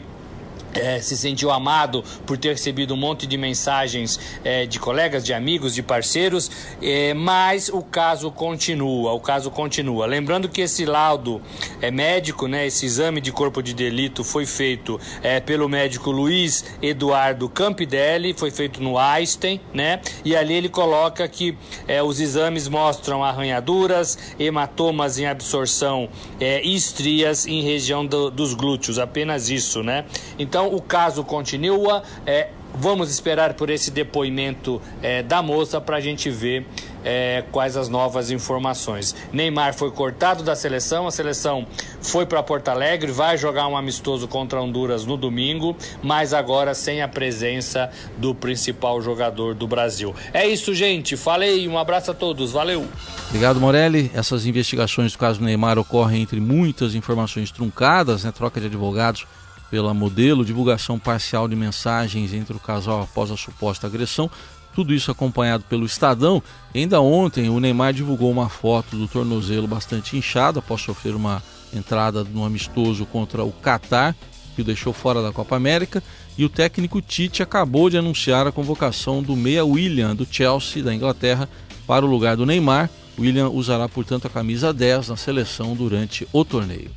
é, 0.73 0.99
se 0.99 1.17
sentiu 1.17 1.51
amado 1.51 2.03
por 2.25 2.37
ter 2.37 2.49
recebido 2.49 2.93
um 2.93 2.97
monte 2.97 3.27
de 3.27 3.37
mensagens 3.37 4.19
é, 4.43 4.65
de 4.65 4.79
colegas, 4.79 5.23
de 5.23 5.33
amigos, 5.33 5.73
de 5.73 5.83
parceiros, 5.83 6.49
é, 6.81 7.13
mas 7.13 7.69
o 7.69 7.81
caso 7.81 8.31
continua, 8.31 9.13
o 9.13 9.19
caso 9.19 9.51
continua. 9.51 10.05
Lembrando 10.05 10.49
que 10.49 10.61
esse 10.61 10.85
laudo 10.85 11.41
é 11.81 11.91
médico, 11.91 12.47
né, 12.47 12.67
esse 12.67 12.85
exame 12.85 13.21
de 13.21 13.31
corpo 13.31 13.61
de 13.61 13.73
delito 13.73 14.23
foi 14.23 14.45
feito 14.45 14.99
é, 15.21 15.39
pelo 15.39 15.67
médico 15.67 16.11
Luiz 16.11 16.65
Eduardo 16.81 17.47
Campidelli, 17.49 18.33
foi 18.33 18.51
feito 18.51 18.81
no 18.81 18.97
Einstein, 18.97 19.59
né, 19.73 20.01
e 20.23 20.35
ali 20.35 20.53
ele 20.53 20.69
coloca 20.69 21.27
que 21.27 21.57
é, 21.87 22.01
os 22.01 22.19
exames 22.19 22.67
mostram 22.67 23.23
arranhaduras, 23.23 24.17
hematomas 24.39 25.17
em 25.17 25.25
absorção 25.25 26.09
é, 26.39 26.63
e 26.63 26.75
estrias 26.75 27.45
em 27.45 27.61
região 27.61 28.05
do, 28.05 28.29
dos 28.29 28.53
glúteos, 28.53 28.99
apenas 28.99 29.49
isso, 29.49 29.83
né. 29.83 30.05
Então 30.37 30.62
então 30.63 30.73
o 30.73 30.81
caso 30.81 31.23
continua. 31.23 32.03
É, 32.25 32.47
vamos 32.75 33.11
esperar 33.11 33.53
por 33.53 33.69
esse 33.69 33.91
depoimento 33.91 34.81
é, 35.01 35.21
da 35.21 35.41
moça 35.41 35.79
para 35.81 35.97
a 35.97 36.01
gente 36.01 36.29
ver 36.29 36.65
é, 37.03 37.43
quais 37.51 37.75
as 37.75 37.89
novas 37.89 38.31
informações. 38.31 39.13
Neymar 39.31 39.73
foi 39.73 39.91
cortado 39.91 40.41
da 40.41 40.55
seleção, 40.55 41.05
a 41.05 41.11
seleção 41.11 41.67
foi 42.01 42.25
para 42.25 42.41
Porto 42.41 42.69
Alegre, 42.69 43.11
vai 43.11 43.37
jogar 43.37 43.67
um 43.67 43.75
amistoso 43.75 44.27
contra 44.27 44.61
Honduras 44.61 45.05
no 45.05 45.17
domingo, 45.17 45.75
mas 46.01 46.33
agora 46.33 46.73
sem 46.73 47.01
a 47.01 47.07
presença 47.07 47.91
do 48.17 48.33
principal 48.33 49.01
jogador 49.01 49.53
do 49.53 49.67
Brasil. 49.67 50.15
É 50.33 50.47
isso, 50.47 50.73
gente. 50.73 51.17
Falei, 51.17 51.67
um 51.67 51.77
abraço 51.77 52.11
a 52.11 52.13
todos, 52.13 52.53
valeu. 52.53 52.87
Obrigado, 53.27 53.59
Morelli. 53.59 54.09
Essas 54.13 54.45
investigações 54.45 55.11
do 55.11 55.17
caso 55.17 55.41
Neymar 55.41 55.77
ocorrem 55.77 56.21
entre 56.21 56.39
muitas 56.39 56.95
informações 56.95 57.51
truncadas, 57.51 58.23
né? 58.23 58.31
Troca 58.31 58.61
de 58.61 58.67
advogados 58.67 59.27
pela 59.73 59.91
modelo, 59.91 60.45
divulgação 60.45 60.99
parcial 60.99 61.47
de 61.47 61.55
mensagens 61.55 62.31
entre 62.31 62.55
o 62.55 62.59
casal 62.59 63.01
após 63.01 63.31
a 63.31 63.35
suposta 63.35 63.87
agressão. 63.87 64.29
Tudo 64.75 64.93
isso 64.93 65.09
acompanhado 65.09 65.63
pelo 65.67 65.83
Estadão. 65.83 66.43
Ainda 66.75 67.01
ontem, 67.01 67.49
o 67.49 67.59
Neymar 67.59 67.91
divulgou 67.91 68.29
uma 68.29 68.47
foto 68.49 68.95
do 68.95 69.07
tornozelo 69.07 69.65
bastante 69.65 70.15
inchado 70.15 70.59
após 70.59 70.79
sofrer 70.79 71.15
uma 71.15 71.41
entrada 71.73 72.23
no 72.23 72.45
amistoso 72.45 73.03
contra 73.07 73.43
o 73.43 73.51
Catar, 73.51 74.15
que 74.55 74.61
o 74.61 74.63
deixou 74.63 74.93
fora 74.93 75.23
da 75.23 75.31
Copa 75.31 75.55
América. 75.55 76.03
E 76.37 76.45
o 76.45 76.49
técnico 76.49 77.01
Tite 77.01 77.41
acabou 77.41 77.89
de 77.89 77.97
anunciar 77.97 78.45
a 78.45 78.51
convocação 78.51 79.23
do 79.23 79.35
meia 79.35 79.65
William, 79.65 80.15
do 80.15 80.27
Chelsea, 80.29 80.83
da 80.83 80.93
Inglaterra, 80.93 81.49
para 81.87 82.05
o 82.05 82.09
lugar 82.09 82.37
do 82.37 82.45
Neymar. 82.45 82.91
William 83.17 83.49
usará, 83.49 83.89
portanto, 83.89 84.27
a 84.27 84.29
camisa 84.29 84.71
10 84.71 85.09
na 85.09 85.17
seleção 85.17 85.75
durante 85.75 86.27
o 86.31 86.45
torneio. 86.45 86.91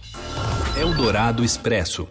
Eldorado 0.78 1.42
Expresso. 1.42 2.06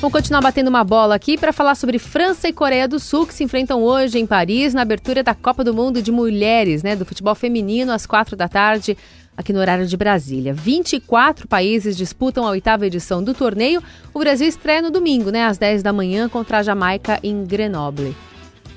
Vamos 0.00 0.14
continuar 0.14 0.40
batendo 0.40 0.68
uma 0.68 0.82
bola 0.82 1.14
aqui 1.14 1.36
para 1.36 1.52
falar 1.52 1.74
sobre 1.74 1.98
França 1.98 2.48
e 2.48 2.54
Coreia 2.54 2.88
do 2.88 2.98
Sul, 2.98 3.26
que 3.26 3.34
se 3.34 3.44
enfrentam 3.44 3.82
hoje 3.82 4.18
em 4.18 4.24
Paris, 4.24 4.72
na 4.72 4.80
abertura 4.80 5.22
da 5.22 5.34
Copa 5.34 5.62
do 5.62 5.74
Mundo 5.74 6.00
de 6.00 6.10
Mulheres, 6.10 6.82
né, 6.82 6.96
do 6.96 7.04
futebol 7.04 7.34
feminino, 7.34 7.92
às 7.92 8.06
quatro 8.06 8.34
da 8.34 8.48
tarde, 8.48 8.96
aqui 9.36 9.52
no 9.52 9.60
horário 9.60 9.86
de 9.86 9.94
Brasília. 9.98 10.54
24 10.54 11.46
países 11.46 11.98
disputam 11.98 12.46
a 12.46 12.50
oitava 12.50 12.86
edição 12.86 13.22
do 13.22 13.34
torneio. 13.34 13.82
O 14.14 14.18
Brasil 14.18 14.48
estreia 14.48 14.80
no 14.80 14.90
domingo, 14.90 15.28
né, 15.30 15.44
às 15.44 15.58
10 15.58 15.82
da 15.82 15.92
manhã, 15.92 16.30
contra 16.30 16.60
a 16.60 16.62
Jamaica 16.62 17.20
em 17.22 17.44
Grenoble. 17.44 18.16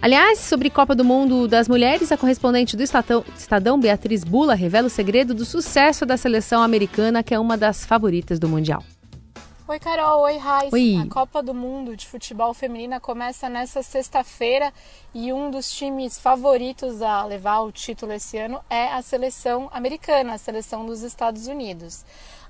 Aliás, 0.01 0.39
sobre 0.39 0.70
Copa 0.70 0.94
do 0.94 1.06
Mundo 1.06 1.48
das 1.48 1.70
Mulheres, 1.70 2.12
a 2.12 2.18
correspondente 2.18 2.75
do 2.75 2.84
Estadão, 2.84 3.24
Estadão, 3.38 3.80
Beatriz 3.80 4.25
Bula, 4.25 4.56
revela 4.56 4.88
o 4.88 4.89
segredo 4.89 5.34
do 5.34 5.46
sucesso 5.46 6.06
da 6.06 6.18
seleção 6.18 6.62
americana, 6.62 7.24
que 7.24 7.34
é 7.34 7.39
uma 7.39 7.56
das 7.56 7.86
favoritas 7.86 8.39
do 8.39 8.50
Mundial. 8.50 8.84
Oi, 9.65 9.79
Carol. 9.79 10.24
Oi, 10.24 10.36
Raiz. 10.36 10.74
A 11.00 11.08
Copa 11.08 11.41
do 11.41 11.53
Mundo 11.53 11.96
de 11.96 12.05
Futebol 12.05 12.53
Feminina 12.53 13.00
começa 13.00 13.48
nessa 13.48 13.82
sexta-feira 13.82 14.74
e 15.13 15.32
um 15.32 15.50
dos 15.50 15.72
times 15.72 16.20
favoritos 16.20 17.01
a 17.01 17.24
levar 17.24 17.62
o 17.62 17.72
título 17.72 18.12
esse 18.12 18.38
ano 18.38 18.60
é 18.70 18.88
a 18.91 19.01
seleção 19.01 19.70
americana, 19.72 20.34
a 20.34 20.38
seleção 20.38 20.86
dos 20.86 21.01
Estados 21.01 21.48
Unidos. 21.48 22.03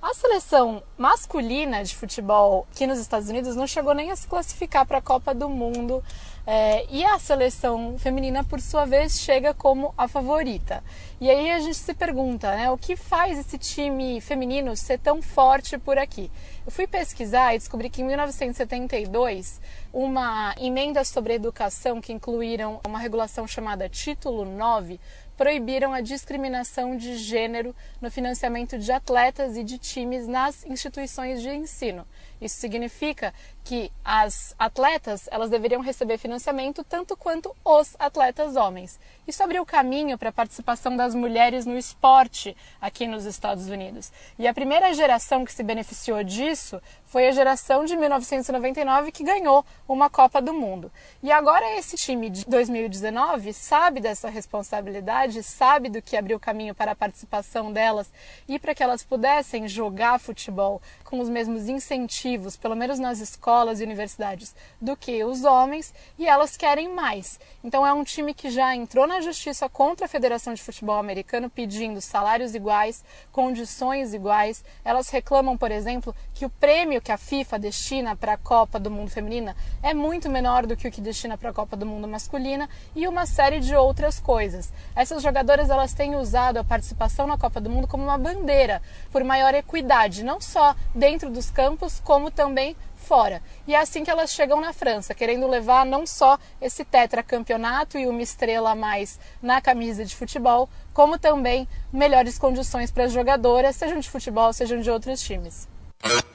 A 0.04 0.14
seleção 0.14 0.84
masculina 0.98 1.82
de 1.82 1.96
futebol 1.96 2.68
aqui 2.70 2.86
nos 2.86 3.00
Estados 3.00 3.30
Unidos 3.30 3.56
não 3.56 3.66
chegou 3.66 3.94
nem 3.94 4.12
a 4.12 4.18
se 4.18 4.28
classificar 4.28 4.86
para 4.86 4.98
a 4.98 5.02
Copa 5.02 5.34
do 5.34 5.48
Mundo 5.48 6.04
é, 6.46 6.86
e 6.90 7.06
a 7.06 7.18
seleção 7.18 7.98
feminina, 7.98 8.44
por 8.44 8.60
sua 8.60 8.84
vez, 8.84 9.18
chega 9.18 9.54
como 9.54 9.94
a 9.98 10.10
favorita. 10.10 10.84
E 11.22 11.30
aí 11.30 11.50
a 11.52 11.60
gente 11.60 11.78
se 11.78 11.94
pergunta, 11.94 12.54
né, 12.54 12.70
o 12.70 12.78
que 12.78 12.98
faz 12.98 13.40
esse 13.40 13.58
time 13.58 14.20
feminino 14.20 14.76
ser 14.76 15.00
tão 15.00 15.22
forte 15.22 15.78
por 15.78 15.98
aqui? 15.98 16.30
Eu 16.66 16.72
fui 16.72 16.86
pesquisar 16.86 17.56
e 17.56 17.60
descobri 17.60 17.90
que 17.90 18.02
em 18.02 18.06
1972, 18.06 19.62
uma 19.94 20.54
emenda 20.60 21.06
sobre 21.06 21.34
educação 21.34 22.02
que 22.02 22.12
incluíram 22.12 22.82
uma 22.86 23.00
regulação 23.00 23.48
chamada 23.48 23.88
Título 23.88 24.44
9 24.44 25.00
proibiram 25.38 25.94
a 25.94 26.02
discriminação 26.02 26.96
de 26.96 27.18
gênero 27.18 27.76
no 28.02 28.12
financiamento 28.12 28.78
de 28.78 28.92
atletas 28.92 29.58
e 29.58 29.64
de 29.64 29.78
times 29.78 30.28
nas 30.28 30.66
instituições 30.66 31.42
de 31.42 31.50
ensino. 31.50 32.06
Isso 32.44 32.58
significa 32.60 33.34
que 33.64 33.90
as 34.04 34.54
atletas 34.60 35.30
elas 35.32 35.50
deveriam 35.50 35.82
receber 35.82 36.18
financiamento 36.18 36.84
tanto 36.84 37.16
quanto 37.16 37.56
os 37.64 37.96
atletas 37.98 38.58
homens. 38.58 39.00
Isso 39.26 39.42
abriu 39.42 39.66
caminho 39.66 40.18
para 40.18 40.28
a 40.30 40.34
participação 40.34 40.98
das 40.98 41.16
mulheres 41.16 41.66
no 41.66 41.78
esporte 41.78 42.58
aqui 42.82 43.08
nos 43.08 43.24
Estados 43.24 43.70
Unidos. 43.70 44.12
E 44.38 44.46
a 44.46 44.54
primeira 44.54 44.94
geração 44.94 45.46
que 45.46 45.54
se 45.54 45.64
beneficiou 45.64 46.22
disso 46.24 46.82
foi 47.06 47.28
a 47.28 47.32
geração 47.32 47.86
de 47.86 47.96
1999 47.96 49.12
que 49.12 49.24
ganhou 49.24 49.64
uma 49.88 50.10
Copa 50.10 50.42
do 50.42 50.52
Mundo. 50.52 50.92
E 51.22 51.32
agora 51.32 51.78
esse 51.78 51.96
time 51.96 52.30
de 52.30 52.44
2019 52.46 53.54
sabe 53.54 54.02
dessa 54.02 54.30
responsabilidade, 54.30 55.42
sabe 55.44 55.88
do 55.88 56.02
que 56.02 56.18
abriu 56.18 56.40
caminho 56.40 56.76
para 56.76 56.92
a 56.92 56.96
participação 56.96 57.72
delas 57.72 58.12
e 58.48 58.60
para 58.60 58.76
que 58.76 58.84
elas 58.84 59.04
pudessem 59.04 59.68
jogar 59.68 60.20
futebol 60.20 60.82
com 61.04 61.20
os 61.20 61.30
mesmos 61.30 61.70
incentivos, 61.70 62.33
pelo 62.56 62.76
menos 62.76 63.00
nas 63.00 63.20
escolas 63.20 63.80
e 63.80 63.84
universidades, 63.84 64.56
do 64.80 64.96
que 64.96 65.24
os 65.24 65.44
homens, 65.44 65.94
e 66.18 66.28
elas 66.28 66.58
querem 66.58 66.90
mais. 66.90 67.40
Então 67.64 67.86
é 67.86 67.94
um 67.94 68.04
time 68.04 68.34
que 68.34 68.50
já 68.50 68.76
entrou 68.76 69.08
na 69.08 69.22
justiça 69.22 69.70
contra 69.70 70.06
a 70.06 70.10
Federação 70.10 70.54
de 70.54 70.62
Futebol 70.62 70.98
Americano 70.98 71.50
pedindo 71.50 72.02
salários 72.02 72.54
iguais, 72.56 73.04
condições 73.32 74.14
iguais. 74.14 74.64
Elas 74.84 75.10
reclamam, 75.10 75.58
por 75.58 75.72
exemplo, 75.72 76.16
que 76.34 76.46
o 76.46 76.50
prêmio 76.50 77.02
que 77.02 77.12
a 77.12 77.18
FIFA 77.18 77.60
destina 77.60 78.16
para 78.16 78.34
a 78.34 78.38
Copa 78.38 78.80
do 78.80 78.92
Mundo 78.92 79.10
Feminina 79.10 79.56
é 79.82 79.94
muito 79.94 80.30
menor 80.30 80.66
do 80.66 80.76
que 80.76 80.88
o 80.88 80.92
que 80.92 81.02
destina 81.02 81.38
para 81.38 81.50
a 81.50 81.54
Copa 81.54 81.76
do 81.76 81.86
Mundo 81.86 82.08
Masculina 82.08 82.70
e 82.96 83.08
uma 83.08 83.26
série 83.26 83.60
de 83.60 83.76
outras 83.76 84.20
coisas. 84.20 84.72
Essas 84.96 85.24
jogadoras 85.24 85.70
elas 85.70 85.94
têm 85.94 86.16
usado 86.16 86.58
a 86.58 86.64
participação 86.64 87.28
na 87.28 87.38
Copa 87.38 87.62
do 87.62 87.70
Mundo 87.70 87.88
como 87.88 88.04
uma 88.04 88.18
bandeira 88.18 88.82
por 89.12 89.24
maior 89.24 89.54
equidade, 89.54 90.24
não 90.24 90.42
só 90.42 90.76
dentro 90.94 91.30
dos 91.30 91.50
campos, 91.50 92.00
como 92.14 92.30
também 92.30 92.76
fora. 92.96 93.42
E 93.68 93.74
é 93.74 93.80
assim 93.80 94.04
que 94.04 94.12
elas 94.12 94.32
chegam 94.32 94.62
na 94.62 94.72
França, 94.72 95.16
querendo 95.16 95.48
levar 95.48 95.84
não 95.84 96.06
só 96.06 96.38
esse 96.62 96.86
tetracampeonato 96.86 97.98
e 97.98 98.06
uma 98.06 98.22
estrela 98.22 98.76
mais 98.76 99.20
na 99.42 99.60
camisa 99.60 100.06
de 100.06 100.16
futebol, 100.16 100.70
como 100.94 101.18
também 101.18 101.68
melhores 101.92 102.38
condições 102.38 102.92
para 102.92 103.06
as 103.06 103.12
jogadoras, 103.12 103.76
sejam 103.76 104.00
de 104.00 104.08
futebol, 104.08 104.54
sejam 104.54 104.80
de 104.80 104.92
outros 104.92 105.24
times. 105.24 105.68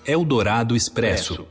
Eldorado 0.04 0.74
Expresso. 0.74 1.46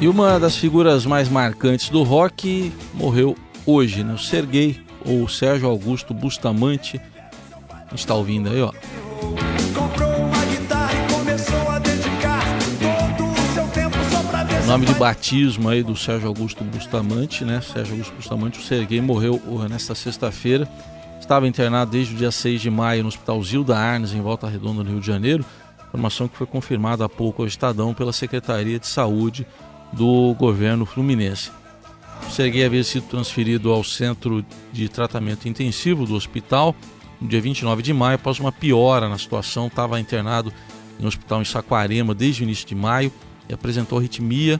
E 0.00 0.08
uma 0.08 0.40
das 0.40 0.56
figuras 0.56 1.04
mais 1.04 1.28
marcantes 1.28 1.90
do 1.90 2.02
rock 2.02 2.72
morreu 2.94 3.36
hoje, 3.66 4.02
né? 4.02 4.14
O 4.14 4.18
Sergei, 4.18 4.80
ou 5.04 5.28
Sérgio 5.28 5.68
Augusto 5.68 6.14
Bustamante. 6.14 6.98
A 7.70 7.90
gente 7.90 8.06
tá 8.06 8.14
ouvindo 8.14 8.48
aí, 8.48 8.62
ó. 8.62 8.72
nome 14.66 14.86
de 14.86 14.94
batismo 14.94 15.68
aí 15.68 15.82
do 15.82 15.96
Sérgio 15.96 16.28
Augusto 16.28 16.62
Bustamante, 16.62 17.44
né? 17.44 17.60
Sérgio 17.60 17.94
Augusto 17.94 18.14
Bustamante, 18.14 18.58
o 18.60 18.62
Serguei 18.62 19.00
morreu 19.00 19.42
nesta 19.68 19.96
sexta-feira. 19.96 20.66
Estava 21.18 21.48
internado 21.48 21.90
desde 21.90 22.14
o 22.14 22.16
dia 22.16 22.30
6 22.30 22.60
de 22.60 22.70
maio 22.70 23.02
no 23.02 23.08
Hospital 23.08 23.42
Zilda 23.42 23.76
Arnes, 23.76 24.14
em 24.14 24.20
Volta 24.20 24.48
Redonda, 24.48 24.84
no 24.84 24.90
Rio 24.90 25.00
de 25.00 25.06
Janeiro. 25.06 25.44
Informação 25.88 26.28
que 26.28 26.36
foi 26.36 26.46
confirmada 26.46 27.04
há 27.04 27.08
pouco 27.08 27.42
ao 27.42 27.48
Estadão 27.48 27.92
pela 27.92 28.12
Secretaria 28.12 28.78
de 28.78 28.86
Saúde 28.86 29.44
do 29.92 30.34
governo 30.38 30.86
fluminense. 30.86 31.50
O 32.26 32.30
Serguei 32.30 32.64
havia 32.64 32.84
sido 32.84 33.06
transferido 33.06 33.72
ao 33.72 33.82
centro 33.82 34.44
de 34.72 34.88
tratamento 34.88 35.48
intensivo 35.48 36.06
do 36.06 36.14
hospital 36.14 36.74
no 37.20 37.28
dia 37.28 37.40
29 37.40 37.82
de 37.82 37.92
maio, 37.92 38.14
após 38.14 38.38
uma 38.38 38.52
piora 38.52 39.08
na 39.08 39.18
situação. 39.18 39.66
Estava 39.66 40.00
internado 40.00 40.52
em 40.98 41.04
um 41.04 41.08
hospital 41.08 41.42
em 41.42 41.44
Saquarema 41.44 42.14
desde 42.14 42.42
o 42.42 42.44
início 42.44 42.66
de 42.66 42.74
maio 42.74 43.12
e 43.48 43.54
apresentou 43.54 43.98
arritmia 43.98 44.58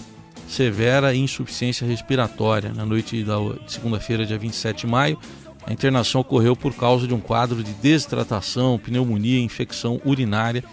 severa 0.49 1.14
e 1.14 1.18
insuficiência 1.18 1.87
respiratória. 1.87 2.72
Na 2.75 2.84
noite 2.84 3.22
da 3.22 3.37
segunda-feira, 3.66 4.26
dia 4.26 4.37
27 4.37 4.80
de 4.80 4.87
maio, 4.87 5.18
a 5.64 5.72
internação 5.72 6.20
ocorreu 6.20 6.56
por 6.56 6.75
causa 6.75 7.06
de 7.06 7.14
um 7.14 7.20
quadro 7.20 7.62
de 7.62 7.72
desidratação, 7.75 8.78
pneumonia 8.78 9.38
e 9.38 9.42
infecção 9.42 10.00
urinária. 10.04 10.64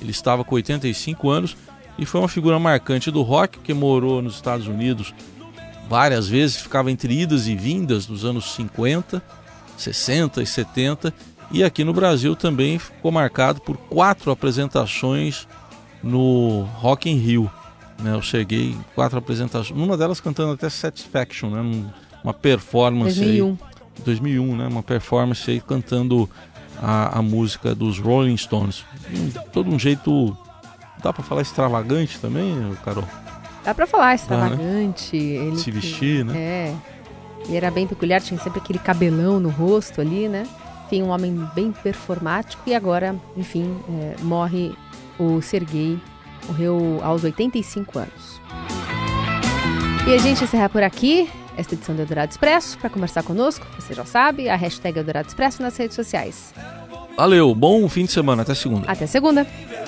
Ele 0.00 0.10
estava 0.10 0.44
com 0.44 0.54
85 0.54 1.28
anos 1.28 1.56
e 1.98 2.06
foi 2.06 2.20
uma 2.20 2.28
figura 2.28 2.58
marcante 2.58 3.10
do 3.10 3.22
rock 3.22 3.58
que 3.58 3.74
morou 3.74 4.22
nos 4.22 4.36
Estados 4.36 4.66
Unidos 4.66 5.12
várias 5.88 6.28
vezes, 6.28 6.56
ficava 6.56 6.90
entre 6.90 7.20
idas 7.20 7.46
e 7.46 7.56
vindas 7.56 8.06
dos 8.06 8.24
anos 8.24 8.52
50, 8.54 9.22
60 9.76 10.42
e 10.42 10.46
70 10.46 11.14
e 11.50 11.64
aqui 11.64 11.82
no 11.82 11.92
Brasil 11.92 12.36
também 12.36 12.78
ficou 12.78 13.10
marcado 13.10 13.60
por 13.60 13.76
quatro 13.76 14.30
apresentações 14.30 15.48
no 16.02 16.62
Rock 16.74 17.10
in 17.10 17.16
Rio. 17.16 17.50
Né? 18.02 18.14
Eu 18.14 18.22
cheguei 18.22 18.70
em 18.70 18.84
quatro 18.94 19.18
apresentações, 19.18 19.78
uma 19.78 19.96
delas 19.96 20.20
cantando 20.20 20.52
até 20.52 20.68
Satisfaction, 20.68 21.50
né? 21.50 21.90
uma 22.22 22.34
performance 22.34 23.18
2001. 23.18 23.48
Aí, 23.48 23.58
2001, 24.04 24.56
né? 24.56 24.66
Uma 24.68 24.82
performance 24.82 25.50
aí 25.50 25.60
cantando 25.60 26.28
a, 26.80 27.18
a 27.18 27.22
música 27.22 27.74
dos 27.74 27.98
Rolling 27.98 28.36
Stones. 28.36 28.84
todo 29.52 29.70
um 29.70 29.78
jeito, 29.78 30.36
dá 31.02 31.12
para 31.12 31.22
falar 31.22 31.42
extravagante 31.42 32.20
também, 32.20 32.54
Carol? 32.84 33.04
Dá 33.64 33.74
para 33.74 33.86
falar 33.86 34.14
extravagante. 34.14 35.16
né? 35.16 35.46
ele 35.46 35.58
Se 35.58 35.70
vestir, 35.70 36.24
né? 36.24 36.38
É. 36.38 36.74
Ele 37.46 37.56
era 37.56 37.70
bem 37.70 37.86
peculiar, 37.86 38.20
tinha 38.20 38.38
sempre 38.40 38.60
aquele 38.60 38.78
cabelão 38.78 39.38
no 39.38 39.48
rosto 39.48 40.00
ali, 40.00 40.28
né? 40.28 40.46
Tem 40.90 41.02
um 41.02 41.08
homem 41.08 41.34
bem 41.54 41.70
performático 41.70 42.62
e 42.66 42.74
agora, 42.74 43.14
enfim, 43.36 43.76
é, 43.90 44.16
morre 44.22 44.74
o 45.18 45.40
Sergei 45.42 46.00
morreu 46.48 47.00
aos 47.02 47.24
85 47.24 47.98
anos. 47.98 48.40
E 50.06 50.14
a 50.14 50.18
gente 50.18 50.42
encerra 50.42 50.68
por 50.68 50.82
aqui 50.82 51.28
esta 51.56 51.74
edição 51.74 51.94
do 51.94 52.02
Eldorado 52.02 52.30
Expresso. 52.30 52.78
Para 52.78 52.88
conversar 52.88 53.22
conosco, 53.22 53.66
você 53.78 53.92
já 53.92 54.04
sabe, 54.04 54.48
a 54.48 54.56
hashtag 54.56 54.98
Eldorado 54.98 55.28
Expresso 55.28 55.62
nas 55.62 55.76
redes 55.76 55.94
sociais. 55.94 56.54
Valeu, 57.18 57.52
bom 57.52 57.88
fim 57.88 58.04
de 58.04 58.12
semana, 58.12 58.42
até 58.42 58.54
segunda. 58.54 58.88
Até 58.88 59.04
segunda. 59.04 59.44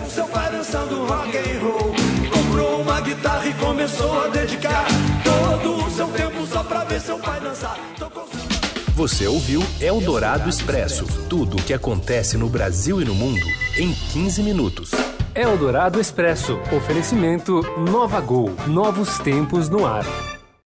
Seu 0.08 0.26
pai 0.26 0.50
dançando 0.50 1.06
rock 1.06 1.38
and 1.38 1.60
roll, 1.62 1.94
comprou 2.28 2.82
uma 2.82 3.00
guitarra 3.00 3.46
e 3.46 3.54
começou 3.54 4.24
a 4.24 4.26
dedicar 4.26 4.84
todo 5.22 5.86
o 5.86 5.90
seu 5.92 6.08
tempo 6.08 6.44
só 6.44 6.64
pra 6.64 6.82
ver 6.82 7.00
seu 7.00 7.16
pai 7.20 7.38
dançar. 7.38 7.78
Você 8.96 9.28
ouviu 9.28 9.62
Eldorado 9.80 10.50
Expresso 10.50 11.06
tudo 11.28 11.56
o 11.56 11.62
que 11.62 11.72
acontece 11.72 12.36
no 12.36 12.48
Brasil 12.48 13.00
e 13.00 13.04
no 13.04 13.14
mundo 13.14 13.46
em 13.78 13.94
15 13.94 14.42
minutos. 14.42 14.90
Eldorado 15.32 16.00
Expresso. 16.00 16.58
Oferecimento 16.76 17.62
Nova 17.78 18.20
Gol. 18.20 18.50
Novos 18.66 19.20
tempos 19.20 19.68
no 19.68 19.86
ar. 19.86 20.04